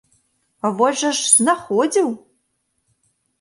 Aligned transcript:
А 0.65 0.71
вось 0.79 0.97
жа 1.01 1.11
ж 1.17 1.25
знаходзіў! 1.33 2.09